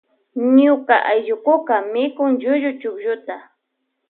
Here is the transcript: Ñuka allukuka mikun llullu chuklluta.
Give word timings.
Ñuka 0.57 0.95
allukuka 1.11 1.75
mikun 1.91 2.31
llullu 2.41 2.71
chuklluta. 2.81 3.35